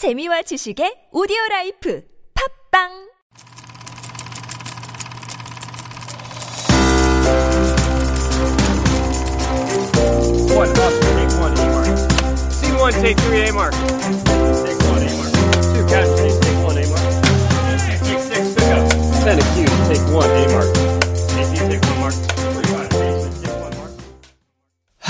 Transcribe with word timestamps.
재미와 0.00 0.40
지식의 0.40 1.10
오디오 1.12 1.36
라이프 1.50 2.00
팝빵 2.32 2.88
One 10.56 10.70
up, 10.72 10.94
take 11.04 11.36
one 11.36 11.52
A 11.52 11.68
mark. 11.68 11.92
C1, 12.48 12.92
take 13.02 13.18
three 13.20 13.42
A 13.44 13.52
mark. 13.52 13.74
Take 14.64 14.80
one 14.88 15.04
A 15.04 15.12
mark. 15.20 15.32
Two 15.68 15.84
catch 15.84 16.08
chase, 16.16 16.38
take 16.40 16.64
one 16.64 16.78
A 16.80 16.88
mark. 16.88 17.04
AC, 17.68 18.00
take 18.00 18.24
six, 18.24 18.54
pick 18.56 18.72
up. 18.72 18.88
Ten 19.20 19.36
accused, 19.36 19.84
take 19.84 20.00
one 20.08 20.30
A 20.32 20.48
mark. 20.48 20.89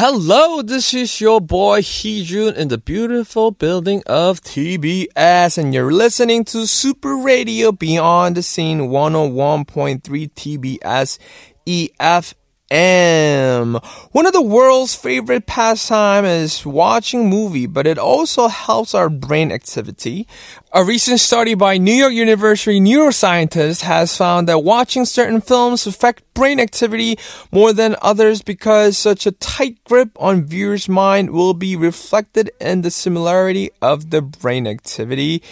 Hello, 0.02 0.62
this 0.62 0.94
is 0.94 1.20
your 1.20 1.42
boy 1.42 1.82
Heejun 1.82 2.56
in 2.56 2.68
the 2.68 2.78
beautiful 2.78 3.50
building 3.50 4.02
of 4.06 4.40
TBS, 4.40 5.58
and 5.58 5.74
you're 5.74 5.92
listening 5.92 6.42
to 6.46 6.66
Super 6.66 7.18
Radio 7.18 7.70
Beyond 7.70 8.38
the 8.38 8.42
Scene 8.42 8.88
101.3 8.88 10.00
TBS 10.32 11.18
EFM. 11.66 12.39
One 12.72 14.26
of 14.26 14.32
the 14.32 14.42
world's 14.42 14.94
favorite 14.94 15.46
pastime 15.46 16.24
is 16.24 16.64
watching 16.64 17.28
movie, 17.28 17.66
but 17.66 17.86
it 17.86 17.98
also 17.98 18.48
helps 18.48 18.94
our 18.94 19.08
brain 19.08 19.50
activity. 19.50 20.28
A 20.72 20.84
recent 20.84 21.18
study 21.18 21.54
by 21.54 21.78
New 21.78 21.92
York 21.92 22.12
University 22.12 22.80
neuroscientists 22.80 23.80
has 23.82 24.16
found 24.16 24.48
that 24.48 24.62
watching 24.62 25.04
certain 25.04 25.40
films 25.40 25.86
affect 25.86 26.22
brain 26.34 26.60
activity 26.60 27.18
more 27.50 27.72
than 27.72 27.96
others 28.02 28.42
because 28.42 28.96
such 28.96 29.26
a 29.26 29.32
tight 29.32 29.82
grip 29.84 30.10
on 30.16 30.44
viewers' 30.44 30.88
mind 30.88 31.30
will 31.30 31.54
be 31.54 31.74
reflected 31.74 32.50
in 32.60 32.82
the 32.82 32.90
similarity 32.90 33.70
of 33.82 34.10
the 34.10 34.22
brain 34.22 34.68
activity. 34.68 35.42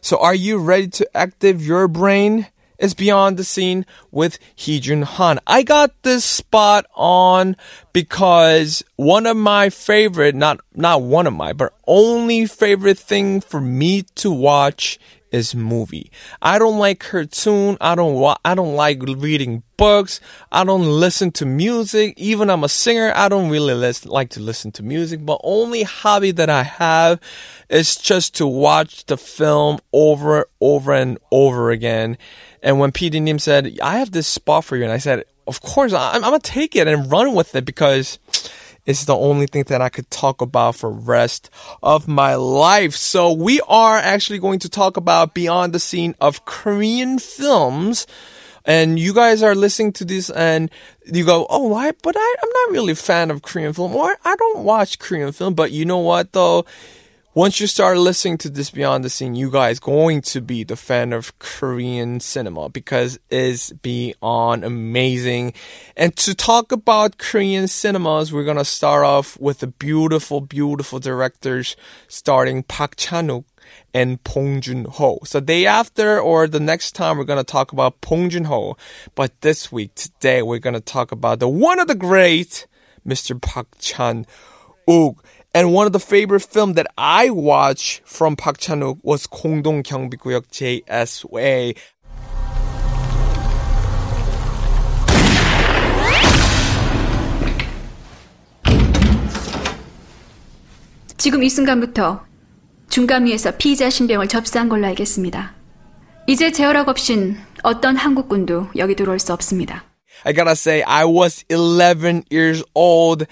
So 0.00 0.18
are 0.18 0.34
you 0.34 0.58
ready 0.58 0.88
to 0.88 1.16
active 1.16 1.64
your 1.64 1.88
brain? 1.88 2.46
It's 2.78 2.94
Beyond 2.94 3.36
the 3.36 3.44
Scene 3.44 3.84
with 4.12 4.38
Heejun 4.56 5.02
Han. 5.02 5.40
I 5.46 5.62
got 5.62 6.02
this 6.02 6.24
spot 6.24 6.86
on 6.94 7.56
because 7.92 8.84
one 8.94 9.26
of 9.26 9.36
my 9.36 9.68
favorite, 9.68 10.36
not, 10.36 10.60
not 10.74 11.02
one 11.02 11.26
of 11.26 11.32
my, 11.32 11.52
but 11.52 11.74
only 11.88 12.46
favorite 12.46 12.98
thing 12.98 13.40
for 13.40 13.60
me 13.60 14.02
to 14.14 14.30
watch 14.30 14.98
is 15.32 15.54
movie. 15.54 16.10
I 16.42 16.58
don't 16.58 16.78
like 16.78 17.00
cartoon. 17.00 17.76
I 17.80 17.94
don't 17.94 18.14
wa- 18.14 18.38
I 18.44 18.54
don't 18.54 18.74
like 18.74 19.02
reading 19.02 19.62
books. 19.76 20.20
I 20.50 20.64
don't 20.64 20.86
listen 20.86 21.30
to 21.32 21.46
music. 21.46 22.14
Even 22.16 22.50
I'm 22.50 22.64
a 22.64 22.68
singer. 22.68 23.12
I 23.14 23.28
don't 23.28 23.50
really 23.50 23.74
like 24.04 24.30
to 24.30 24.40
listen 24.40 24.72
to 24.72 24.82
music. 24.82 25.24
But 25.24 25.40
only 25.44 25.82
hobby 25.82 26.30
that 26.32 26.50
I 26.50 26.62
have 26.64 27.20
is 27.68 27.96
just 27.96 28.34
to 28.36 28.46
watch 28.46 29.06
the 29.06 29.16
film 29.16 29.78
over, 29.92 30.46
over 30.60 30.92
and 30.92 31.18
over 31.30 31.70
again. 31.70 32.18
And 32.62 32.78
when 32.78 32.92
PD 32.92 33.22
Nim 33.22 33.38
said, 33.38 33.78
I 33.82 33.98
have 33.98 34.10
this 34.12 34.26
spot 34.26 34.64
for 34.64 34.76
you, 34.76 34.84
and 34.84 34.92
I 34.92 34.98
said, 34.98 35.24
of 35.46 35.62
course, 35.62 35.92
I'm, 35.92 36.16
I'm 36.16 36.30
gonna 36.30 36.40
take 36.40 36.76
it 36.76 36.86
and 36.86 37.10
run 37.10 37.34
with 37.34 37.54
it 37.54 37.64
because 37.64 38.18
it's 38.88 39.04
the 39.04 39.14
only 39.14 39.44
thing 39.44 39.64
that 39.64 39.82
I 39.82 39.90
could 39.90 40.10
talk 40.10 40.40
about 40.40 40.76
for 40.76 40.90
rest 40.90 41.50
of 41.82 42.08
my 42.08 42.36
life. 42.36 42.94
So 42.96 43.34
we 43.34 43.60
are 43.68 43.98
actually 43.98 44.38
going 44.38 44.60
to 44.60 44.70
talk 44.70 44.96
about 44.96 45.34
beyond 45.34 45.74
the 45.74 45.78
scene 45.78 46.14
of 46.22 46.46
Korean 46.46 47.18
films. 47.18 48.06
And 48.64 48.98
you 48.98 49.12
guys 49.12 49.42
are 49.42 49.54
listening 49.54 49.92
to 49.92 50.06
this 50.06 50.30
and 50.30 50.70
you 51.04 51.26
go, 51.26 51.46
oh, 51.50 51.68
why? 51.68 51.92
But 52.02 52.14
I, 52.16 52.36
I'm 52.42 52.48
not 52.48 52.72
really 52.72 52.92
a 52.92 52.96
fan 52.96 53.30
of 53.30 53.42
Korean 53.42 53.74
film 53.74 53.94
or 53.94 54.16
I 54.24 54.36
don't 54.36 54.64
watch 54.64 54.98
Korean 54.98 55.32
film. 55.32 55.52
But 55.52 55.70
you 55.70 55.84
know 55.84 55.98
what 55.98 56.32
though? 56.32 56.64
Once 57.38 57.60
you 57.60 57.68
start 57.68 57.96
listening 57.96 58.36
to 58.36 58.50
this 58.50 58.68
beyond 58.68 59.04
the 59.04 59.08
scene, 59.08 59.36
you 59.36 59.48
guys 59.48 59.78
going 59.78 60.20
to 60.20 60.40
be 60.40 60.64
the 60.64 60.74
fan 60.74 61.12
of 61.12 61.38
Korean 61.38 62.18
cinema 62.18 62.68
because 62.68 63.20
it's 63.30 63.70
beyond 63.70 64.64
amazing. 64.64 65.52
And 65.96 66.16
to 66.16 66.34
talk 66.34 66.72
about 66.72 67.18
Korean 67.18 67.68
cinemas, 67.68 68.32
we're 68.32 68.42
gonna 68.42 68.64
start 68.64 69.04
off 69.04 69.38
with 69.38 69.60
the 69.60 69.68
beautiful, 69.68 70.40
beautiful 70.40 70.98
directors 70.98 71.76
starting 72.08 72.64
Park 72.64 72.96
Chan-wook 72.96 73.44
and 73.94 74.20
Bong 74.24 74.60
Joon-ho. 74.60 75.20
So 75.22 75.38
day 75.38 75.64
after 75.64 76.18
or 76.18 76.48
the 76.48 76.58
next 76.58 76.96
time 76.96 77.18
we're 77.18 77.22
going 77.22 77.44
to 77.44 77.52
talk 77.52 77.70
about 77.70 78.00
Bong 78.00 78.30
Joon-ho, 78.30 78.76
But 79.14 79.42
this 79.42 79.70
week, 79.70 79.94
today, 79.94 80.42
we're 80.42 80.58
going 80.58 80.74
to 80.74 80.80
talk 80.80 81.12
about 81.12 81.38
the 81.38 81.48
one 81.48 81.78
of 81.78 81.86
the 81.86 81.94
great 81.94 82.66
Mr. 83.06 83.40
Park 83.40 83.68
Chan-wook. 83.78 85.18
And 85.57 85.71
one 85.71 85.85
of 85.85 85.93
the 85.93 85.99
favorite 85.99 86.43
film 86.43 86.73
that 86.73 86.87
I 86.97 87.29
watched 87.29 88.01
from 88.05 88.35
Park 88.35 88.57
Chan-wook 88.57 88.97
was 89.03 89.27
공동 89.27 89.83
경비구역 89.83 90.49
JSA. 90.49 91.75
지금 101.17 101.41
이 101.41 101.49
순간부터 101.49 102.25
중감위에서 102.89 103.57
피의자 103.57 103.89
신병을 103.89 104.27
접수한 104.27 104.67
걸로 104.67 104.87
알겠습니다. 104.87 105.53
이제 106.27 106.51
제어락 106.51 106.89
없인 106.89 107.37
어떤 107.63 107.95
한국군도 107.95 108.67
여기 108.75 108.95
들어올 108.95 109.19
수 109.19 109.31
없습니다. 109.33 109.85
I 110.25 110.33
gotta 110.33 110.51
say, 110.51 110.83
I 110.83 111.05
was 111.05 111.45
11 111.49 112.23
years 112.31 112.63
old. 112.75 113.25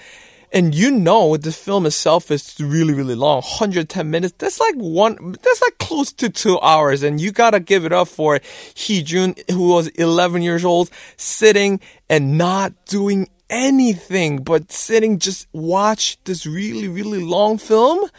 and 0.53 0.73
you 0.73 0.91
know, 0.91 1.35
the 1.35 1.51
film 1.51 1.85
itself 1.85 2.31
is 2.31 2.55
really, 2.59 2.93
really 2.93 3.15
long. 3.15 3.41
110 3.41 4.09
minutes. 4.09 4.33
That's 4.37 4.59
like 4.59 4.75
one, 4.75 5.35
that's 5.41 5.61
like 5.61 5.77
close 5.77 6.13
to 6.13 6.29
two 6.29 6.59
hours. 6.61 7.03
And 7.03 7.19
you 7.19 7.31
gotta 7.31 7.59
give 7.59 7.85
it 7.85 7.91
up 7.91 8.07
for 8.07 8.39
Hee 8.73 9.03
Jun, 9.03 9.35
who 9.51 9.67
was 9.67 9.89
11 9.89 10.41
years 10.41 10.63
old, 10.63 10.89
sitting 11.17 11.81
and 12.09 12.37
not 12.37 12.85
doing 12.85 13.29
anything, 13.49 14.43
but 14.43 14.71
sitting 14.71 15.19
just 15.19 15.47
watch 15.51 16.17
this 16.23 16.45
really, 16.45 16.87
really 16.87 17.21
long 17.21 17.57
film. 17.57 18.09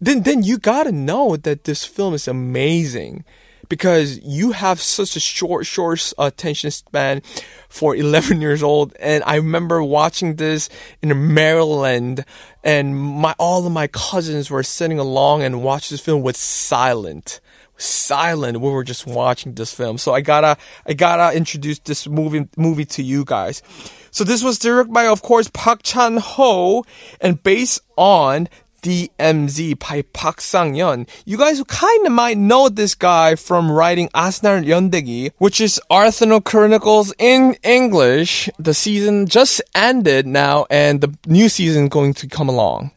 Then, 0.00 0.24
then 0.24 0.42
you 0.42 0.58
gotta 0.58 0.92
know 0.92 1.36
that 1.36 1.64
this 1.64 1.84
film 1.84 2.12
is 2.12 2.28
amazing 2.28 3.24
because 3.72 4.20
you 4.22 4.52
have 4.52 4.82
such 4.82 5.16
a 5.16 5.20
short, 5.20 5.64
short 5.64 6.12
attention 6.18 6.70
span 6.70 7.22
for 7.70 7.96
11 8.06 8.42
years 8.42 8.62
old. 8.62 8.94
And 9.00 9.24
I 9.24 9.36
remember 9.36 9.82
watching 9.82 10.36
this 10.36 10.68
in 11.00 11.32
Maryland 11.32 12.26
and 12.62 12.94
my, 12.94 13.34
all 13.38 13.64
of 13.66 13.72
my 13.72 13.86
cousins 13.86 14.50
were 14.50 14.62
sitting 14.62 14.98
along 14.98 15.42
and 15.42 15.62
watched 15.62 15.88
this 15.88 16.02
film 16.02 16.20
with 16.20 16.36
silent 16.36 17.40
silent. 17.78 18.60
We 18.60 18.70
were 18.70 18.84
just 18.84 19.06
watching 19.06 19.54
this 19.54 19.74
film. 19.74 19.98
So 19.98 20.12
i 20.12 20.20
gotta 20.20 20.56
i 20.86 20.92
gotta 20.92 21.36
introduce 21.36 21.78
this 21.80 22.06
movie 22.06 22.46
movie 22.56 22.84
to 22.84 23.02
you 23.02 23.24
guys. 23.24 23.62
So 24.10 24.22
this 24.22 24.44
was 24.44 24.58
directed 24.58 24.92
by 24.92 25.06
of 25.06 25.22
course 25.22 25.48
Park 25.52 25.82
Chan-wook 25.82 26.84
and 27.20 27.42
based 27.42 27.80
on 27.96 28.48
DMZ 28.82 29.78
by 29.78 30.02
Park 30.12 30.40
Sang-yeon. 30.40 31.08
You 31.24 31.38
guys 31.38 31.58
who 31.58 31.64
kind 31.64 32.06
of 32.06 32.12
might 32.12 32.36
know 32.36 32.68
this 32.68 32.94
guy 32.94 33.36
from 33.36 33.70
writing 33.70 34.08
Asdal 34.08 34.64
Yeondaegi, 34.64 35.30
which 35.38 35.60
is 35.60 35.80
Arthdal 35.90 36.44
Chronicles 36.44 37.14
in 37.18 37.56
English. 37.62 38.50
The 38.58 38.74
season 38.74 39.26
just 39.26 39.62
ended 39.74 40.26
now 40.26 40.66
and 40.68 41.00
the 41.00 41.16
new 41.26 41.48
season 41.48 41.88
going 41.88 42.14
to 42.14 42.26
come 42.26 42.48
along. 42.48 42.90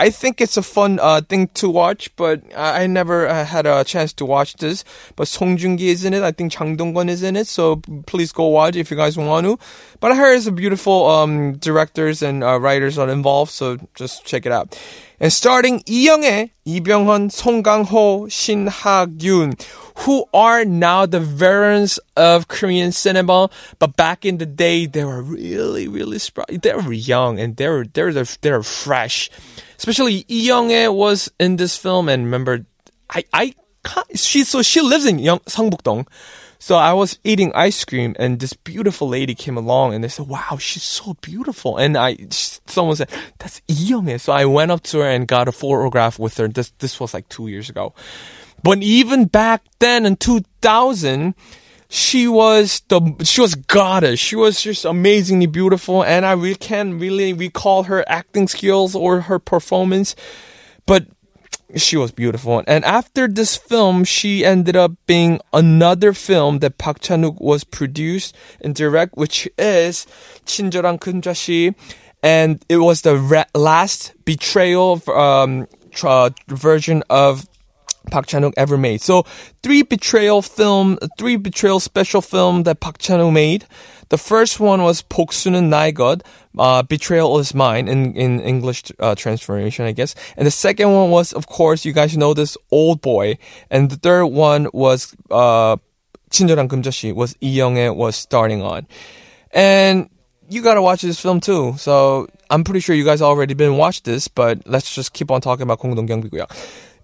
I 0.00 0.10
think 0.10 0.40
it's 0.40 0.58
a 0.58 0.62
fun 0.62 0.98
uh, 1.00 1.22
thing 1.22 1.48
to 1.54 1.70
watch, 1.70 2.14
but 2.16 2.42
I 2.54 2.84
I 2.84 2.86
never 2.86 3.26
uh, 3.26 3.44
had 3.44 3.64
a 3.64 3.82
chance 3.82 4.12
to 4.20 4.26
watch 4.26 4.56
this. 4.60 4.84
But 5.16 5.26
Song 5.26 5.56
Joong-ki 5.56 5.88
is 5.88 6.04
in 6.04 6.12
it. 6.12 6.22
I 6.22 6.32
think 6.32 6.52
Chang 6.52 6.76
Dong-gun 6.76 7.08
is 7.08 7.22
in 7.22 7.34
it. 7.34 7.46
So 7.46 7.76
please 8.04 8.30
go 8.30 8.48
watch 8.48 8.76
if 8.76 8.90
you 8.90 8.96
guys 8.96 9.16
want 9.16 9.46
to. 9.46 9.58
But 10.00 10.12
I 10.12 10.16
heard 10.16 10.36
it's 10.36 10.46
a 10.46 10.52
beautiful 10.52 11.06
um, 11.08 11.56
directors 11.56 12.20
and 12.20 12.44
uh, 12.44 12.60
writers 12.60 12.98
are 12.98 13.08
involved, 13.08 13.52
so 13.52 13.78
just 13.94 14.26
check 14.26 14.44
it 14.44 14.52
out. 14.52 14.76
And 15.18 15.32
starting 15.32 15.80
이영애, 15.84 16.50
이병헌, 16.66 17.30
송강호, 17.30 18.28
신하균, 18.28 19.56
who 20.04 20.26
are 20.34 20.66
now 20.66 21.06
the 21.06 21.20
veterans 21.20 21.98
of 22.18 22.48
Korean 22.48 22.92
cinema, 22.92 23.48
but 23.78 23.96
back 23.96 24.26
in 24.26 24.36
the 24.36 24.44
day 24.44 24.84
they 24.84 25.04
were 25.04 25.22
really, 25.22 25.88
really 25.88 26.18
spry. 26.18 26.44
They 26.50 26.74
were 26.74 26.92
young 26.92 27.40
and 27.40 27.56
they 27.56 27.68
were 27.68 27.86
they 27.86 28.02
were 28.02 28.12
they 28.12 28.52
were 28.52 28.62
fresh. 28.62 29.30
Especially 29.81 30.25
Lee 30.29 30.87
was 30.89 31.31
in 31.39 31.55
this 31.55 31.75
film, 31.75 32.07
and 32.07 32.25
remember, 32.25 32.67
I 33.09 33.25
I 33.33 33.55
she 34.13 34.43
so 34.43 34.61
she 34.61 34.79
lives 34.79 35.07
in 35.07 35.17
Young, 35.17 35.39
Seongbuk-dong. 35.39 36.05
So 36.59 36.75
I 36.75 36.93
was 36.93 37.17
eating 37.23 37.51
ice 37.55 37.83
cream, 37.83 38.15
and 38.19 38.39
this 38.39 38.53
beautiful 38.53 39.09
lady 39.09 39.33
came 39.33 39.57
along, 39.57 39.95
and 39.95 40.03
they 40.03 40.07
said, 40.07 40.27
"Wow, 40.27 40.57
she's 40.59 40.83
so 40.83 41.15
beautiful." 41.21 41.77
And 41.77 41.97
I, 41.97 42.27
someone 42.29 42.95
said, 42.95 43.09
"That's 43.39 43.59
Lee 43.67 43.73
Young-ae." 43.73 44.19
So 44.19 44.31
I 44.31 44.45
went 44.45 44.69
up 44.69 44.83
to 44.93 44.99
her 44.99 45.09
and 45.09 45.27
got 45.27 45.47
a 45.47 45.51
photograph 45.51 46.19
with 46.19 46.37
her. 46.37 46.47
This 46.47 46.71
this 46.77 46.99
was 46.99 47.15
like 47.15 47.27
two 47.27 47.47
years 47.47 47.67
ago, 47.67 47.95
but 48.61 48.83
even 48.83 49.25
back 49.25 49.63
then 49.79 50.05
in 50.05 50.15
2000 50.15 51.33
she 51.90 52.26
was 52.26 52.82
the 52.88 53.00
she 53.22 53.40
was 53.40 53.54
goddess. 53.54 54.18
She 54.18 54.36
was 54.36 54.60
just 54.60 54.84
amazingly 54.84 55.46
beautiful, 55.46 56.02
and 56.02 56.26
I 56.26 56.32
really 56.32 56.56
can't 56.56 57.00
really 57.00 57.32
recall 57.32 57.84
her 57.84 58.04
acting 58.08 58.48
skills 58.48 58.94
or 58.94 59.22
her 59.22 59.38
performance. 59.38 60.16
But 60.84 61.06
she 61.74 61.96
was 61.96 62.12
beautiful. 62.12 62.62
And 62.66 62.84
after 62.84 63.26
this 63.26 63.56
film, 63.56 64.04
she 64.04 64.44
ended 64.44 64.76
up 64.76 64.92
being 65.06 65.40
another 65.52 66.12
film 66.12 66.60
that 66.60 66.78
Park 66.78 67.00
Chan-wook 67.00 67.40
was 67.40 67.64
produced 67.64 68.36
and 68.60 68.74
direct, 68.74 69.16
which 69.16 69.48
is 69.58 70.06
친절한 70.44 70.98
금자씨. 70.98 71.74
And 72.22 72.64
it 72.68 72.78
was 72.78 73.02
the 73.02 73.16
re- 73.16 73.44
last 73.54 74.14
betrayal 74.24 75.02
um, 75.10 75.66
tra- 75.90 76.34
version 76.48 77.02
of 77.10 77.46
Park 78.10 78.26
Chan-wook 78.26 78.54
ever 78.56 78.78
made. 78.78 79.00
So 79.00 79.24
three 79.62 79.82
betrayal 79.82 80.42
film, 80.42 80.98
three 81.18 81.36
betrayal 81.36 81.80
special 81.80 82.20
film 82.20 82.62
that 82.64 82.80
Park 82.80 82.98
Chan-wook 82.98 83.32
made. 83.32 83.66
The 84.08 84.18
first 84.18 84.60
one 84.60 84.82
was 84.82 85.02
복수는 85.02 85.68
나의 85.68 85.92
것, 85.94 86.22
uh, 86.56 86.82
Betrayal 86.84 87.38
is 87.40 87.54
Mine 87.54 87.88
in, 87.88 88.14
in 88.14 88.40
English 88.40 88.84
uh, 89.00 89.16
transformation, 89.16 89.84
I 89.84 89.90
guess. 89.90 90.14
And 90.36 90.46
the 90.46 90.52
second 90.52 90.92
one 90.92 91.10
was, 91.10 91.32
of 91.32 91.48
course, 91.48 91.84
you 91.84 91.92
guys 91.92 92.16
know 92.16 92.32
this, 92.32 92.56
Old 92.70 93.00
Boy. 93.00 93.36
And 93.68 93.90
the 93.90 93.96
third 93.96 94.26
one 94.26 94.68
was 94.72 95.16
uh, 95.28 95.76
친절한 96.30 96.68
금자씨, 96.68 97.12
was 97.14 97.36
Lee 97.42 97.48
Young 97.48 97.96
was 97.96 98.14
starting 98.14 98.62
on. 98.62 98.86
And 99.50 100.08
you 100.48 100.62
gotta 100.62 100.82
watch 100.82 101.02
this 101.02 101.18
film 101.18 101.40
too. 101.40 101.74
So 101.76 102.28
I'm 102.48 102.62
pretty 102.62 102.80
sure 102.80 102.94
you 102.94 103.04
guys 103.04 103.20
already 103.20 103.54
been 103.54 103.76
watched 103.76 104.04
this, 104.04 104.28
but 104.28 104.62
let's 104.66 104.94
just 104.94 105.12
keep 105.14 105.32
on 105.32 105.40
talking 105.40 105.62
about 105.62 105.80
공동경비구역. 105.80 106.50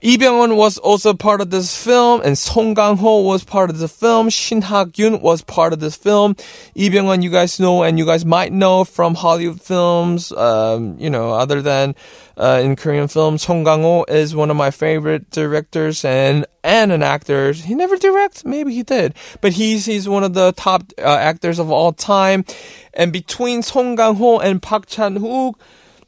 Lee 0.03 0.15
Byung-hun 0.15 0.55
was 0.55 0.77
also 0.77 1.15
part 1.15 1.41
of 1.41 1.49
this 1.49 1.75
film, 1.75 2.21
and 2.23 2.37
Song 2.37 2.75
Kang-ho 2.75 3.21
was 3.21 3.43
part 3.43 3.71
of 3.71 3.79
the 3.79 3.87
film. 3.87 4.29
Shin 4.29 4.61
Ha-kyun 4.61 5.21
was 5.21 5.41
part 5.41 5.73
of 5.73 5.79
this 5.79 5.95
film. 5.95 6.35
Lee 6.75 6.91
Byung-hun, 6.91 7.23
you 7.23 7.31
guys 7.31 7.59
know, 7.59 7.81
and 7.81 7.97
you 7.97 8.05
guys 8.05 8.23
might 8.23 8.53
know 8.53 8.83
from 8.83 9.15
Hollywood 9.15 9.59
films. 9.59 10.31
Um, 10.31 10.99
you 10.99 11.09
know, 11.09 11.31
other 11.31 11.63
than 11.63 11.95
uh, 12.37 12.61
in 12.63 12.75
Korean 12.75 13.07
films, 13.07 13.41
Song 13.41 13.65
Kang-ho 13.65 14.05
is 14.07 14.35
one 14.35 14.51
of 14.51 14.55
my 14.55 14.69
favorite 14.69 15.31
directors 15.31 16.05
and 16.05 16.45
and 16.63 16.91
an 16.91 17.01
actor. 17.01 17.51
He 17.53 17.73
never 17.73 17.97
directs, 17.97 18.45
maybe 18.45 18.75
he 18.75 18.83
did, 18.83 19.15
but 19.41 19.53
he's 19.53 19.87
he's 19.87 20.07
one 20.07 20.23
of 20.23 20.35
the 20.35 20.51
top 20.51 20.83
uh, 20.99 21.17
actors 21.17 21.57
of 21.57 21.71
all 21.71 21.91
time. 21.91 22.45
And 22.93 23.11
between 23.11 23.63
Song 23.63 23.97
Kang-ho 23.97 24.37
and 24.37 24.61
Park 24.61 24.85
Chan-wook. 24.85 25.55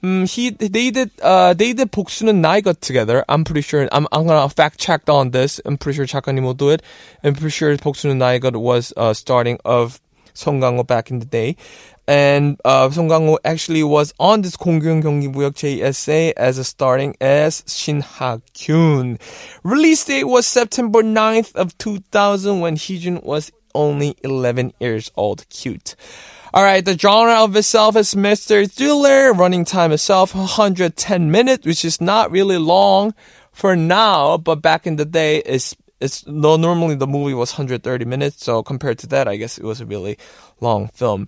Um, 0.01 0.25
he, 0.25 0.51
they 0.51 0.92
did, 0.92 1.12
uh, 1.22 1.54
they 1.54 1.74
did 1.74 1.92
복수는 1.92 2.30
and 2.30 2.48
I 2.48 2.62
got 2.62 2.81
together. 2.81 3.25
I'm 3.28 3.44
pretty 3.44 3.62
sure. 3.62 3.88
I'm, 3.92 4.07
I'm 4.12 4.28
gonna 4.28 4.48
fact 4.50 4.80
check 4.80 5.10
on 5.10 5.31
this. 5.31 5.60
I'm 5.66 5.78
pretty 5.78 5.98
sure 5.98 6.06
작가님 6.06 6.44
will 6.44 6.54
do 6.54 6.69
it. 6.69 6.81
I'm 7.24 7.34
pretty 7.34 7.50
sure 7.50 7.75
복수는 7.75 8.12
and 8.12 8.24
I 8.24 8.38
got 8.38 8.56
was 8.56 8.94
uh, 8.96 9.13
starting 9.13 9.60
of 9.66 10.00
Song 10.34 10.62
Kang 10.62 10.78
Ho 10.78 10.84
back 10.84 11.12
in 11.12 11.19
the 11.19 11.25
day. 11.25 11.57
And 12.07 12.60
uh, 12.66 12.90
Ho 12.90 13.40
actually 13.46 13.84
was 13.84 14.13
on 14.19 14.42
this 14.42 14.57
공동경비구역 14.57 15.54
JSA 15.54 16.34
as 16.36 16.57
a 16.57 16.63
starting 16.63 17.16
as 17.22 17.63
Shin 17.68 18.01
Ha-kyun. 18.01 19.19
Release 19.63 20.06
date 20.06 20.24
was 20.24 20.48
September 20.48 21.04
9th 21.04 21.56
of 21.56 21.78
2000 21.78 22.62
when 22.62 22.78
Hee-jun 22.78 23.19
was 23.22 23.51
only 23.75 24.16
11 24.24 24.74
years 24.80 25.12
old. 25.16 25.48
Cute. 25.50 25.96
All 26.51 26.63
right, 26.63 26.84
the 26.84 26.98
genre 26.98 27.44
of 27.44 27.56
itself 27.56 27.96
is 27.96 28.16
Mr. 28.16 28.69
thriller. 28.69 29.34
Running 29.34 29.66
time 29.66 29.92
itself 29.92 30.34
110 30.34 31.30
minutes, 31.30 31.63
which 31.63 31.86
is 31.86 32.01
not 32.01 32.31
really 32.31 32.57
long 32.57 33.13
for 33.51 33.75
now, 33.75 34.38
but 34.38 34.56
back 34.56 34.88
in 34.88 34.96
the 34.96 35.06
day, 35.06 35.44
it's 35.46 35.75
it's 36.00 36.25
no 36.25 36.56
normally 36.56 36.96
the 36.96 37.06
movie 37.06 37.36
was 37.36 37.51
130 37.51 38.06
minutes, 38.06 38.44
so 38.44 38.63
compared 38.63 38.98
to 39.00 39.07
that, 39.07 39.28
I 39.28 39.36
guess 39.36 39.60
it 39.60 39.63
was 39.63 39.80
a 39.80 39.86
really 39.86 40.18
long 40.60 40.88
film. 40.88 41.28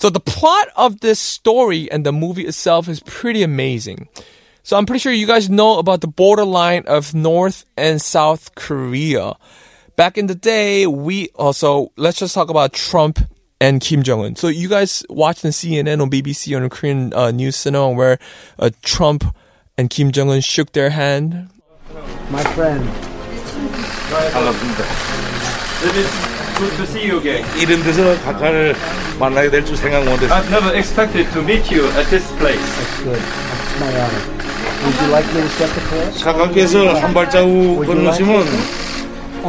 So 0.00 0.08
the 0.08 0.20
plot 0.20 0.68
of 0.74 1.00
this 1.00 1.20
story 1.20 1.90
and 1.90 2.06
the 2.06 2.12
movie 2.12 2.46
itself 2.46 2.88
is 2.88 3.00
pretty 3.00 3.42
amazing. 3.42 4.08
So 4.62 4.78
I'm 4.78 4.86
pretty 4.86 5.00
sure 5.00 5.12
you 5.12 5.26
guys 5.26 5.50
know 5.50 5.78
about 5.78 6.00
the 6.00 6.08
borderline 6.08 6.84
of 6.86 7.14
North 7.14 7.66
and 7.76 8.00
South 8.00 8.54
Korea. 8.54 9.34
Back 9.96 10.16
in 10.16 10.28
the 10.28 10.34
day, 10.34 10.86
we 10.86 11.28
also 11.34 11.92
let's 11.96 12.18
just 12.18 12.34
talk 12.34 12.48
about 12.48 12.72
Trump 12.72 13.18
and 13.61 13.81
Kim 13.81 14.03
Jong 14.03 14.21
Un. 14.23 14.35
So 14.35 14.47
you 14.47 14.69
guys 14.69 15.03
watching 15.09 15.51
CNN 15.51 15.99
or 16.01 16.07
BBC 16.07 16.55
on 16.55 16.69
Korean 16.69 17.13
uh, 17.13 17.31
news 17.31 17.61
channel 17.63 17.95
where 17.95 18.19
uh, 18.59 18.69
Trump 18.83 19.23
and 19.77 19.89
Kim 19.89 20.11
Jong 20.11 20.29
Un 20.29 20.41
shook 20.41 20.73
their 20.73 20.91
hand. 20.91 21.49
My 22.29 22.43
friend. 22.53 22.83
반갑습니다. 24.33 24.83
Good 26.57 26.75
to 26.77 26.85
see 26.87 27.05
you 27.05 27.19
again. 27.19 27.45
이런 27.59 27.83
데서 27.83 28.17
각하를 28.23 28.75
만나게 29.19 29.49
될 29.51 29.63
줄 29.65 29.77
생각 29.77 30.03
못했어요. 30.05 30.33
I've 30.33 30.49
never 30.49 30.73
expected 30.75 31.29
to 31.33 31.41
meet 31.43 31.69
you 31.71 31.85
at 31.97 32.09
this 32.09 32.25
place. 32.39 32.57
Good. 33.03 33.17
It's 33.17 33.79
my 33.79 33.89
honor. 33.93 34.23
Would 34.85 34.95
you 35.01 35.07
like 35.11 35.27
me 35.33 35.41
to 35.41 35.49
step 35.49 35.69
the 35.73 35.81
course? 35.89 36.23
각하께서 36.23 36.93
한 36.99 37.13
발자국 37.13 37.85
건너시면 37.85 38.43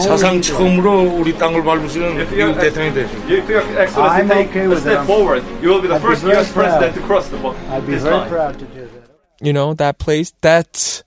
사상 0.00 0.40
처음으로 0.40 1.02
우리 1.18 1.36
땅을 1.36 1.62
밟으시는 1.64 2.20
If 2.20 2.30
you 2.32 2.46
미국 2.48 2.60
대통령이 2.60 2.94
되죠. 2.94 3.10
if 3.28 3.48
your 3.50 3.62
excellency 3.80 4.22
I'm 4.22 4.28
take 4.28 4.48
okay 4.50 4.64
a 4.64 4.68
with 4.68 4.80
step 4.80 4.98
that. 4.98 5.06
forward, 5.06 5.42
you 5.62 5.70
will 5.70 5.80
be 5.82 5.88
the 5.88 5.94
I'd 5.96 6.02
be 6.02 6.06
first 6.08 6.22
very 6.22 6.36
U.S. 6.36 6.52
president 6.52 6.92
proud. 6.92 6.94
to 6.94 7.00
cross 7.06 7.28
the 7.28 7.36
bo- 7.38 7.56
I'd 7.70 7.86
be 7.86 7.94
this 7.94 8.02
very 8.02 8.16
line. 8.16 8.28
proud 8.28 8.58
to 8.60 8.64
do 8.66 8.80
that. 8.86 9.10
You 9.40 9.52
know 9.52 9.74
that 9.74 9.98
place. 9.98 10.32
That's 10.40 11.02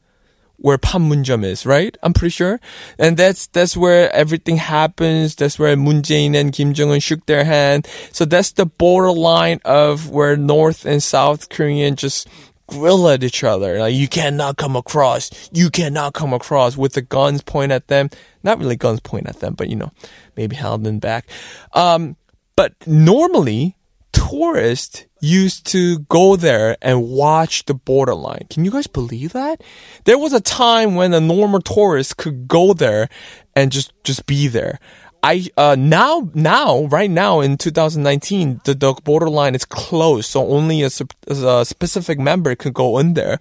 where 0.57 0.77
Panmunjom 0.77 1.43
is, 1.43 1.65
right? 1.65 1.97
I'm 2.03 2.13
pretty 2.13 2.31
sure. 2.31 2.59
And 2.99 3.17
that's 3.17 3.47
that's 3.47 3.75
where 3.77 4.13
everything 4.13 4.57
happens. 4.57 5.35
That's 5.35 5.57
where 5.57 5.75
Moon 5.75 6.01
Jae-in 6.01 6.35
and 6.35 6.51
Kim 6.53 6.73
Jong 6.73 6.91
Un 6.91 6.99
shook 6.99 7.25
their 7.25 7.43
hand. 7.45 7.87
So 8.11 8.25
that's 8.25 8.51
the 8.51 8.65
borderline 8.65 9.59
of 9.65 10.09
where 10.11 10.35
North 10.37 10.85
and 10.85 11.01
South 11.01 11.49
Korean 11.49 11.95
just 11.95 12.27
grill 12.66 13.08
at 13.08 13.24
each 13.24 13.44
other. 13.44 13.78
Like 13.78 13.94
you 13.94 14.08
cannot 14.08 14.56
come 14.56 14.76
across. 14.76 15.50
You 15.52 15.70
cannot 15.70 16.14
come 16.14 16.32
across 16.32 16.76
with 16.76 16.94
the 16.94 17.02
guns 17.02 17.42
point 17.42 17.72
at 17.72 17.88
them. 17.88 18.10
Not 18.42 18.58
really 18.58 18.76
guns 18.76 19.00
point 19.00 19.28
at 19.28 19.40
them, 19.40 19.54
but 19.54 19.68
you 19.68 19.76
know, 19.76 19.92
maybe 20.36 20.56
held 20.56 20.84
them 20.84 20.98
back. 20.98 21.26
Um, 21.72 22.16
but 22.56 22.74
normally 22.86 23.76
tourists 24.12 25.04
used 25.20 25.66
to 25.66 26.00
go 26.00 26.36
there 26.36 26.76
and 26.80 27.08
watch 27.08 27.64
the 27.66 27.74
borderline. 27.74 28.46
Can 28.50 28.64
you 28.64 28.70
guys 28.70 28.86
believe 28.86 29.32
that? 29.32 29.62
There 30.04 30.18
was 30.18 30.32
a 30.32 30.40
time 30.40 30.94
when 30.94 31.12
a 31.14 31.20
normal 31.20 31.60
tourist 31.60 32.16
could 32.16 32.48
go 32.48 32.72
there 32.72 33.08
and 33.54 33.72
just 33.72 33.92
just 34.04 34.26
be 34.26 34.48
there. 34.48 34.78
I 35.25 35.47
uh 35.55 35.75
now 35.77 36.29
now 36.33 36.85
right 36.85 37.09
now 37.09 37.41
in 37.41 37.57
2019 37.57 38.61
the, 38.63 38.73
the 38.73 38.93
borderline 39.03 39.53
is 39.53 39.65
closed 39.65 40.25
so 40.25 40.47
only 40.47 40.81
a, 40.81 40.89
sup- 40.89 41.13
a 41.27 41.63
specific 41.63 42.17
member 42.17 42.55
could 42.55 42.73
go 42.73 42.97
in 42.97 43.13
there 43.13 43.37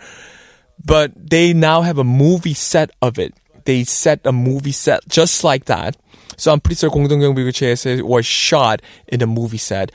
but 0.84 1.12
they 1.16 1.52
now 1.52 1.82
have 1.82 1.98
a 1.98 2.04
movie 2.04 2.54
set 2.54 2.90
of 3.02 3.18
it. 3.18 3.34
They 3.64 3.84
set 3.84 4.20
a 4.24 4.32
movie 4.32 4.72
set 4.72 5.06
just 5.08 5.44
like 5.44 5.66
that. 5.66 5.96
So 6.36 6.52
I'm 6.52 6.60
pretty 6.60 6.78
sure 6.78 6.90
공동경비구 6.90 7.50
JSA 7.50 8.02
was 8.02 8.24
shot 8.24 8.80
in 9.06 9.20
a 9.22 9.26
movie 9.26 9.58
set. 9.58 9.92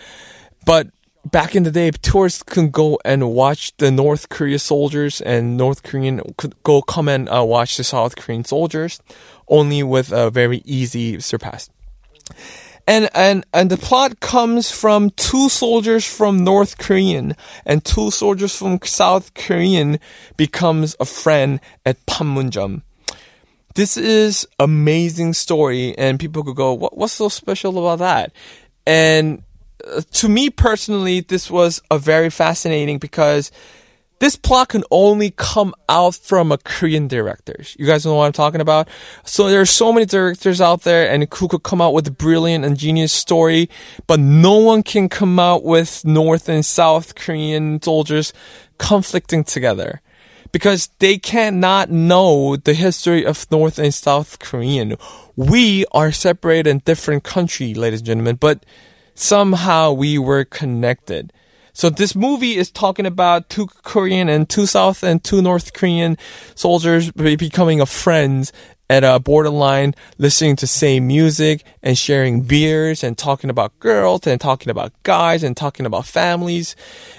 But 0.66 0.90
back 1.26 1.56
in 1.56 1.64
the 1.64 1.72
day, 1.72 1.90
tourists 1.92 2.44
could 2.44 2.72
go 2.72 3.00
and 3.04 3.32
watch 3.32 3.76
the 3.78 3.90
North 3.90 4.30
Korea 4.30 4.60
soldiers 4.60 5.22
and 5.22 5.58
North 5.58 5.82
Korean 5.82 6.22
could 6.38 6.62
go 6.64 6.82
come 6.82 7.10
and 7.10 7.28
uh, 7.30 7.44
watch 7.44 7.78
the 7.78 7.84
South 7.84 8.16
Korean 8.16 8.46
soldiers 8.46 9.02
only 9.48 9.82
with 9.82 10.12
a 10.12 10.30
very 10.30 10.62
easy 10.66 11.20
surpass. 11.20 11.70
And, 12.87 13.09
and, 13.15 13.45
and 13.53 13.71
the 13.71 13.77
plot 13.77 14.21
comes 14.21 14.71
from 14.71 15.11
two 15.11 15.49
soldiers 15.49 16.05
from 16.05 16.43
North 16.43 16.79
Korean 16.79 17.37
and 17.65 17.85
two 17.85 18.11
soldiers 18.11 18.57
from 18.57 18.81
South 18.83 19.35
Korean 19.35 20.01
becomes 20.37 20.97
a 20.99 21.05
friend 21.05 21.61
at 21.87 22.05
Panmunjom. 22.07 22.83
This 23.75 23.97
is 23.97 24.47
amazing 24.59 25.35
story 25.35 25.97
and 25.97 26.19
people 26.19 26.43
could 26.43 26.57
go, 26.57 26.73
what, 26.73 26.97
what's 26.97 27.13
so 27.13 27.29
special 27.29 27.79
about 27.79 28.01
that? 28.01 28.33
And 28.87 29.45
uh, 29.87 30.01
to 30.15 30.29
me 30.29 30.51
personally, 30.51 31.21
this 31.21 31.51
was 31.51 31.81
a 31.91 31.99
very 31.99 32.31
fascinating 32.31 32.99
because 32.99 33.53
this 34.21 34.37
plot 34.37 34.69
can 34.69 34.85
only 34.91 35.31
come 35.31 35.75
out 35.89 36.15
from 36.15 36.53
a 36.53 36.59
Korean 36.59 37.09
directors. 37.09 37.75
You 37.79 37.87
guys 37.87 38.05
know 38.05 38.15
what 38.15 38.27
I'm 38.27 38.33
talking 38.33 38.61
about? 38.61 38.87
So 39.25 39.49
there 39.49 39.63
are 39.63 39.67
so 39.67 39.93
many 39.93 40.05
directors 40.05 40.61
out 40.61 40.83
there 40.83 41.11
and 41.11 41.27
who 41.33 41.49
could 41.49 41.63
come 41.63 41.81
out 41.81 41.95
with 41.95 42.07
a 42.07 42.11
brilliant 42.11 42.65
and 42.65 42.77
genius 42.77 43.15
story, 43.15 43.71
but 44.07 44.21
no 44.21 44.59
one 44.59 44.83
can 44.83 45.09
come 45.09 45.39
out 45.39 45.65
with 45.65 46.05
North 46.05 46.51
and 46.51 46.65
South 46.65 47.15
Korean 47.15 47.81
soldiers 47.83 48.35
conflicting 48.79 49.43
together. 49.43 50.03
Because 50.53 50.89
they 50.99 51.17
cannot 51.17 51.91
know 51.91 52.57
the 52.57 52.75
history 52.75 53.25
of 53.25 53.51
North 53.51 53.79
and 53.79 53.95
South 53.95 54.39
Korean. 54.39 54.97
We 55.37 55.87
are 55.93 56.13
separated 56.13 56.69
in 56.69 56.79
different 56.81 57.25
country, 57.25 57.73
ladies 57.73 58.01
and 58.01 58.07
gentlemen, 58.07 58.37
but 58.37 58.67
somehow 59.15 59.93
we 59.93 60.19
were 60.19 60.45
connected. 60.45 61.33
So 61.73 61.91
this 61.91 62.15
movie 62.15 62.57
is 62.57 62.71
talking 62.71 63.07
about 63.07 63.49
two 63.49 63.67
Korean 63.83 64.29
and 64.29 64.49
two 64.49 64.67
South 64.67 65.03
and 65.03 65.23
two 65.23 65.43
North 65.43 65.73
Korean 65.73 66.17
soldiers 66.55 67.11
becoming 67.13 67.81
a 67.81 67.87
friends 67.87 68.53
at 68.91 69.05
a 69.05 69.21
borderline 69.21 69.95
listening 70.19 70.57
to 70.57 70.67
same 70.67 71.07
music 71.07 71.65
and 71.81 71.97
sharing 71.97 72.43
beers 72.43 73.05
and 73.05 73.17
talking 73.17 73.49
about 73.49 73.79
girls 73.79 74.27
and 74.27 74.41
talking 74.41 74.69
about 74.69 74.93
guys 75.05 75.45
and 75.45 75.57
talking 75.57 75.87
about 75.87 76.05
families. 76.05 76.75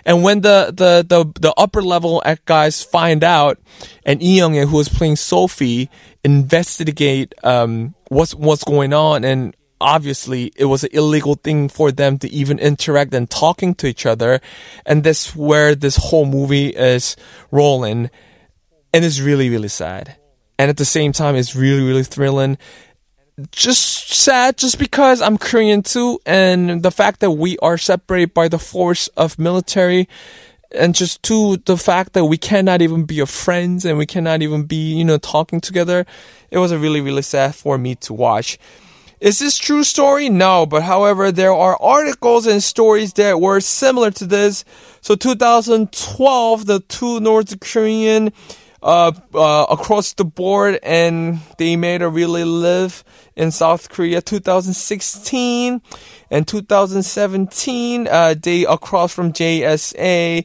And 0.06 0.22
when 0.22 0.42
the, 0.42 0.66
the, 0.68 1.06
the, 1.08 1.32
the 1.40 1.54
upper 1.56 1.82
level 1.82 2.22
guys 2.46 2.84
find 2.84 3.24
out 3.24 3.58
and 4.06 4.22
Lee 4.22 4.36
Young, 4.36 4.54
who 4.54 4.76
was 4.76 4.90
playing 4.90 5.16
Sophie, 5.16 5.90
investigate, 6.26 7.34
um, 7.42 7.96
what's, 8.10 8.36
what's 8.36 8.66
going 8.66 8.92
on 8.92 9.24
and 9.24 9.56
obviously 9.82 10.52
it 10.56 10.66
was 10.66 10.84
an 10.84 10.92
illegal 10.94 11.36
thing 11.36 11.70
for 11.70 11.92
them 11.92 12.18
to 12.20 12.30
even 12.30 12.60
interact 12.60 13.14
and 13.14 13.30
talking 13.30 13.76
to 13.76 13.88
each 13.88 14.06
other. 14.06 14.40
And 14.86 15.04
that's 15.04 15.36
where 15.36 15.76
this 15.76 15.98
whole 15.98 16.26
movie 16.26 16.70
is 16.70 17.16
rolling. 17.52 18.10
And 18.94 19.06
it's 19.06 19.20
really, 19.20 19.50
really 19.50 19.68
sad. 19.68 20.18
And 20.60 20.70
at 20.70 20.78
the 20.78 20.86
same 20.86 21.12
time, 21.12 21.36
it's 21.36 21.56
really, 21.56 21.84
really 21.84 22.04
thrilling. 22.04 22.58
Just 23.52 24.14
sad 24.14 24.58
just 24.58 24.78
because 24.78 25.22
I'm 25.22 25.38
Korean 25.38 25.82
too. 25.82 26.20
And 26.26 26.84
the 26.84 26.92
fact 26.92 27.20
that 27.22 27.32
we 27.32 27.58
are 27.60 27.78
separated 27.78 28.34
by 28.34 28.48
the 28.48 28.60
force 28.60 29.08
of 29.10 29.40
military 29.40 30.08
and 30.74 30.96
just 30.96 31.22
to 31.24 31.58
the 31.58 31.78
fact 31.78 32.14
that 32.14 32.26
we 32.26 32.38
cannot 32.38 32.82
even 32.82 33.04
be 33.04 33.24
friends 33.26 33.86
and 33.86 33.98
we 33.98 34.06
cannot 34.06 34.42
even 34.42 34.64
be, 34.64 34.94
you 34.94 35.04
know, 35.04 35.18
talking 35.18 35.60
together. 35.60 36.06
It 36.50 36.60
was 36.60 36.72
a 36.72 36.78
really, 36.80 37.02
really 37.02 37.22
sad 37.22 37.56
for 37.56 37.78
me 37.78 37.96
to 37.96 38.14
watch. 38.14 38.58
Is 39.22 39.38
this 39.38 39.56
true 39.56 39.84
story? 39.84 40.30
No, 40.30 40.66
but 40.66 40.82
however, 40.82 41.32
there 41.32 41.54
are 41.54 41.80
articles 41.80 42.48
and 42.48 42.62
stories 42.62 43.14
that 43.14 43.40
were 43.40 43.60
similar 43.60 44.10
to 44.10 44.26
this. 44.26 44.66
So 45.02 45.14
2012, 45.16 46.66
the 46.66 46.80
two 46.80 47.20
North 47.20 47.60
Korean 47.60 48.34
uh, 48.82 49.12
uh, 49.36 49.68
across 49.70 50.14
the 50.14 50.26
board 50.26 50.80
and 50.82 51.40
they 51.60 51.76
made 51.76 52.02
a 52.02 52.10
really 52.10 52.44
live 52.44 53.04
in 53.36 53.52
South 53.52 53.90
Korea 53.90 54.24
2016 54.24 55.82
and 56.32 56.48
2017 56.48 58.08
uh, 58.08 58.34
they 58.42 58.66
across 58.66 59.14
from 59.14 59.34
JSA 59.34 60.44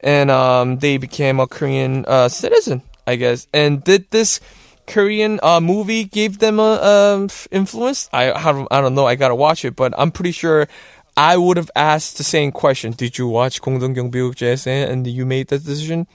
and 0.00 0.30
um, 0.30 0.76
they 0.80 0.98
became 0.98 1.40
a 1.40 1.46
Korean 1.46 2.04
uh, 2.04 2.28
citizen 2.28 2.82
I 3.06 3.16
guess 3.16 3.48
and 3.54 3.82
did 3.82 4.10
this 4.10 4.38
Korean 4.87 5.39
uh, 5.41 5.59
movie 5.61 6.03
gave 6.03 6.39
them 6.39 6.59
a, 6.59 6.81
um, 6.81 7.29
influence. 7.51 8.09
I, 8.11 8.31
I 8.31 8.51
don't, 8.51 8.67
I 8.69 8.81
don't 8.81 8.95
know. 8.95 9.05
I 9.05 9.15
gotta 9.15 9.35
watch 9.35 9.63
it, 9.63 9.75
but 9.75 9.93
I'm 9.97 10.11
pretty 10.11 10.31
sure 10.31 10.67
I 11.15 11.37
would 11.37 11.57
have 11.57 11.71
asked 11.75 12.17
the 12.17 12.23
same 12.23 12.51
question. 12.51 12.91
Did 12.91 13.17
you 13.17 13.27
watch 13.27 13.61
공동경 13.61 14.11
비국 14.11 14.35
JSN 14.35 14.89
and 14.89 15.07
you 15.07 15.25
made 15.25 15.47
that 15.49 15.63
decision? 15.63 16.07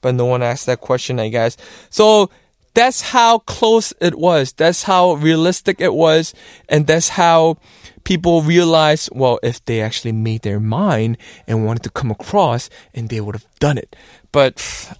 But 0.00 0.14
no 0.14 0.24
one 0.24 0.42
asked 0.42 0.66
that 0.66 0.80
question, 0.80 1.20
I 1.20 1.28
guess. 1.28 1.56
So 1.90 2.30
that's 2.74 3.00
how 3.00 3.40
close 3.40 3.92
it 4.00 4.18
was. 4.18 4.52
That's 4.52 4.84
how 4.84 5.14
realistic 5.14 5.80
it 5.80 5.92
was. 5.92 6.34
And 6.68 6.86
that's 6.86 7.10
how 7.10 7.58
people 8.04 8.42
realized, 8.42 9.10
well, 9.12 9.38
if 9.42 9.64
they 9.64 9.82
actually 9.82 10.12
made 10.12 10.42
their 10.42 10.60
mind 10.60 11.18
and 11.46 11.66
wanted 11.66 11.82
to 11.82 11.90
come 11.90 12.10
across 12.10 12.70
and 12.94 13.08
they 13.08 13.20
would 13.20 13.34
have 13.34 13.46
done 13.58 13.78
it. 13.78 13.96
But 14.32 14.96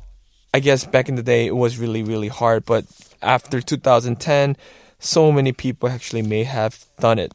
I 0.54 0.60
guess 0.60 0.84
back 0.84 1.08
in 1.08 1.16
the 1.16 1.22
day, 1.22 1.46
it 1.46 1.56
was 1.56 1.78
really, 1.78 2.02
really 2.02 2.28
hard. 2.28 2.64
But 2.64 2.84
after 3.22 3.60
2010, 3.60 4.56
so 4.98 5.30
many 5.30 5.52
people 5.52 5.88
actually 5.88 6.22
may 6.22 6.44
have 6.44 6.84
done 6.98 7.18
it. 7.18 7.32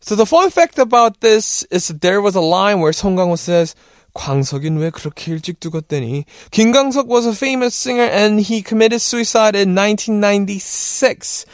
So 0.00 0.14
the 0.16 0.24
fun 0.24 0.50
fact 0.50 0.78
about 0.78 1.20
this 1.20 1.62
is 1.64 1.88
that 1.88 2.00
there 2.00 2.22
was 2.22 2.34
a 2.34 2.40
line 2.40 2.80
where 2.80 2.92
Song 2.92 3.16
Kang-ho 3.16 3.36
says, 3.36 3.74
광석인 4.14 4.78
왜 4.78 4.90
그렇게 4.90 5.32
일찍 5.32 5.60
죽었대니? 5.60 6.24
김광석 6.50 7.06
was 7.06 7.26
a 7.26 7.34
famous 7.34 7.74
singer 7.74 8.08
and 8.10 8.40
he 8.40 8.62
committed 8.62 9.00
suicide 9.00 9.54
in 9.54 9.74
1996. 9.74 11.44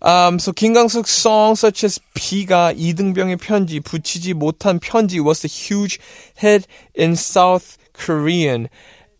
Um, 0.00 0.38
so 0.38 0.52
김광석's 0.52 1.10
songs 1.10 1.60
such 1.60 1.82
as 1.82 1.98
비가 2.14 2.72
이등병의 2.72 3.36
편지, 3.38 3.80
붙이지 3.80 4.34
못한 4.34 4.78
편지 4.78 5.18
was 5.18 5.44
a 5.44 5.48
huge 5.48 5.98
hit 6.36 6.68
in 6.94 7.16
South 7.16 7.76
Korean 7.94 8.68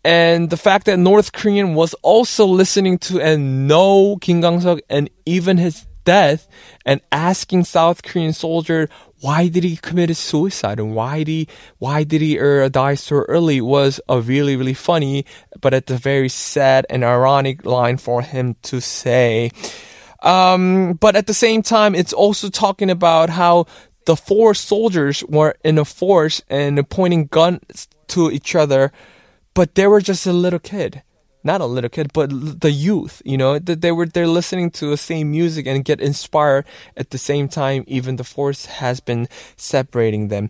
and 0.04 0.50
the 0.50 0.56
fact 0.56 0.86
that 0.86 0.98
North 0.98 1.32
Korean 1.32 1.74
was 1.74 1.94
also 2.02 2.46
listening 2.46 2.98
to 2.98 3.20
and 3.20 3.66
know 3.66 4.16
Kim 4.20 4.40
Kwang-seok 4.40 4.80
and 4.90 5.08
even 5.24 5.56
his 5.56 5.86
death 6.04 6.46
and 6.84 7.00
asking 7.10 7.64
South 7.64 8.02
Korean 8.02 8.32
soldier 8.32 8.88
why 9.20 9.48
did 9.48 9.64
he 9.64 9.76
commit 9.76 10.10
a 10.10 10.14
suicide 10.14 10.78
and 10.78 10.94
why 10.94 11.18
did 11.20 11.28
he, 11.28 11.48
why 11.78 12.04
did 12.04 12.20
he 12.20 12.38
uh, 12.38 12.68
die 12.68 12.94
so 12.94 13.16
early 13.16 13.58
was 13.58 13.98
a 14.06 14.20
really 14.20 14.54
really 14.54 14.74
funny 14.74 15.24
but 15.62 15.72
at 15.72 15.86
the 15.86 15.96
very 15.96 16.28
sad 16.28 16.84
and 16.90 17.02
ironic 17.02 17.64
line 17.64 17.96
for 17.96 18.20
him 18.20 18.54
to 18.62 18.80
say. 18.80 19.50
Um, 20.22 20.94
but 20.94 21.16
at 21.16 21.26
the 21.26 21.34
same 21.34 21.62
time, 21.62 21.94
it's 21.94 22.12
also 22.12 22.48
talking 22.48 22.90
about 22.90 23.30
how 23.30 23.66
the 24.06 24.16
four 24.16 24.54
soldiers 24.54 25.24
were 25.24 25.54
in 25.64 25.78
a 25.78 25.84
force 25.84 26.42
and 26.48 26.88
pointing 26.88 27.26
guns 27.26 27.88
to 28.08 28.30
each 28.30 28.54
other 28.54 28.92
but 29.54 29.74
they 29.74 29.86
were 29.86 30.00
just 30.00 30.26
a 30.26 30.32
little 30.32 30.58
kid 30.58 31.02
not 31.44 31.60
a 31.60 31.66
little 31.66 31.90
kid, 31.90 32.12
but 32.14 32.30
the 32.60 32.70
youth, 32.70 33.20
you 33.24 33.36
know, 33.36 33.58
they 33.58 33.92
were 33.92 34.06
they're 34.06 34.26
listening 34.26 34.70
to 34.72 34.86
the 34.86 34.96
same 34.96 35.30
music 35.30 35.66
and 35.66 35.84
get 35.84 36.00
inspired 36.00 36.64
at 36.96 37.10
the 37.10 37.18
same 37.18 37.48
time. 37.48 37.84
Even 37.86 38.16
the 38.16 38.24
force 38.24 38.64
has 38.66 38.98
been 39.00 39.28
separating 39.56 40.28
them. 40.28 40.48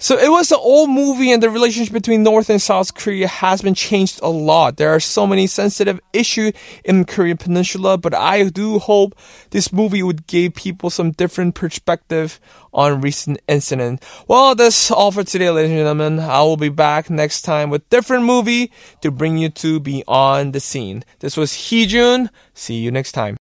So 0.00 0.16
it 0.16 0.30
was 0.30 0.52
an 0.52 0.58
old 0.60 0.90
movie 0.90 1.32
and 1.32 1.42
the 1.42 1.50
relationship 1.50 1.92
between 1.92 2.22
North 2.22 2.48
and 2.50 2.62
South 2.62 2.94
Korea 2.94 3.26
has 3.26 3.62
been 3.62 3.74
changed 3.74 4.20
a 4.22 4.28
lot. 4.28 4.76
There 4.76 4.94
are 4.94 5.00
so 5.00 5.26
many 5.26 5.48
sensitive 5.48 5.98
issues 6.12 6.52
in 6.84 7.04
Korean 7.04 7.36
Peninsula, 7.36 7.98
but 7.98 8.14
I 8.14 8.44
do 8.44 8.78
hope 8.78 9.18
this 9.50 9.72
movie 9.72 10.04
would 10.04 10.28
give 10.28 10.54
people 10.54 10.88
some 10.88 11.10
different 11.10 11.56
perspective 11.56 12.38
on 12.72 13.00
recent 13.00 13.40
incident. 13.48 14.04
Well, 14.28 14.54
that's 14.54 14.88
all 14.92 15.10
for 15.10 15.24
today, 15.24 15.50
ladies 15.50 15.72
and 15.72 15.80
gentlemen. 15.80 16.20
I 16.20 16.42
will 16.42 16.56
be 16.56 16.68
back 16.68 17.10
next 17.10 17.42
time 17.42 17.68
with 17.68 17.90
different 17.90 18.22
movie 18.22 18.70
to 19.00 19.10
bring 19.10 19.36
you 19.36 19.48
to 19.48 19.80
beyond 19.80 20.52
the 20.52 20.60
scene. 20.60 21.02
This 21.18 21.36
was 21.36 21.50
Heejun. 21.54 22.28
See 22.54 22.76
you 22.76 22.92
next 22.92 23.12
time. 23.12 23.36